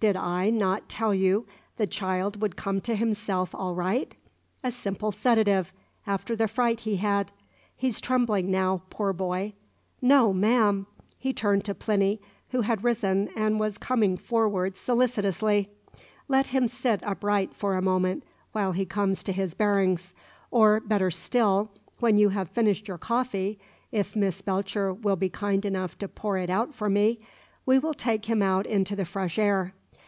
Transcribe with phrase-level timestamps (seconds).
[0.00, 1.44] "Did I not tell you
[1.76, 4.14] the child would come to himself all right?
[4.62, 5.72] A simple sedative
[6.06, 7.32] after the fright he had.
[7.74, 9.54] He's trembling now, poor boy.
[10.00, 10.86] No, ma'am"
[11.18, 12.20] he turned to Plinny,
[12.50, 15.68] who had risen, and was coming forward solicitously;
[16.28, 18.22] "let him sit upright for a moment,
[18.52, 20.14] while he comes to his bearings.
[20.52, 23.58] Or, better still, when you have finished your coffee
[23.90, 27.18] if Miss Belcher will be kind enough to pour it out for me
[27.66, 29.74] we will take him out into the fresh air.